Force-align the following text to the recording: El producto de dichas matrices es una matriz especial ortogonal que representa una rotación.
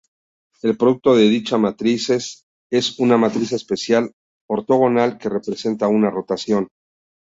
El 0.63 0.75
producto 0.79 1.15
de 1.15 1.29
dichas 1.29 1.59
matrices 1.59 2.45
es 2.71 2.97
una 2.97 3.19
matriz 3.19 3.51
especial 3.51 4.11
ortogonal 4.49 5.19
que 5.19 5.29
representa 5.29 5.87
una 5.89 6.09
rotación. 6.09 6.69